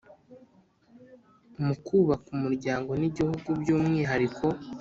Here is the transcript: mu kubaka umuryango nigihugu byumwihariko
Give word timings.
mu 1.63 1.73
kubaka 1.85 2.27
umuryango 2.37 2.91
nigihugu 2.99 3.47
byumwihariko 3.61 4.45